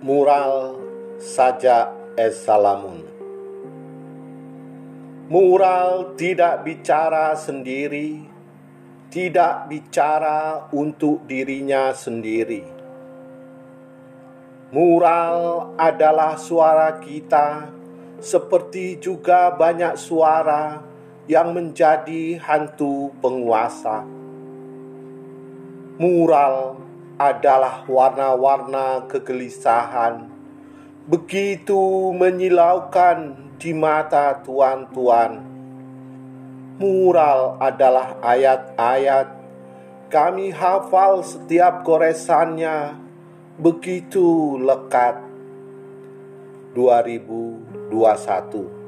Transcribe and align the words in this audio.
Mural 0.00 0.80
Saja 1.20 1.92
Es 2.16 2.48
Salamun 2.48 3.04
Mural 5.28 6.16
tidak 6.16 6.64
bicara 6.64 7.36
sendiri, 7.36 8.24
tidak 9.12 9.68
bicara 9.68 10.72
untuk 10.72 11.28
dirinya 11.28 11.92
sendiri. 11.92 12.64
Mural 14.72 15.76
adalah 15.76 16.40
suara 16.40 16.96
kita, 16.96 17.68
seperti 18.24 18.96
juga 19.04 19.52
banyak 19.52 20.00
suara 20.00 20.80
yang 21.28 21.52
menjadi 21.52 22.40
hantu 22.40 23.12
penguasa. 23.20 24.00
Mural 26.00 26.88
adalah 27.20 27.84
warna-warna 27.84 29.04
kegelisahan, 29.04 30.24
begitu 31.04 31.76
menyilaukan 32.16 33.36
di 33.60 33.76
mata 33.76 34.40
tuan-tuan. 34.40 35.44
Mural 36.80 37.60
adalah 37.60 38.16
ayat-ayat, 38.24 39.36
kami 40.08 40.48
hafal 40.48 41.20
setiap 41.20 41.84
goresannya, 41.84 42.96
begitu 43.60 44.56
lekat. 44.56 45.20
2021 46.72 48.79